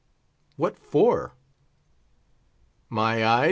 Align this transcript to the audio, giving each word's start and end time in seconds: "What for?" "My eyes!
"What 0.55 0.79
for?" 0.79 1.35
"My 2.89 3.23
eyes! 3.23 3.39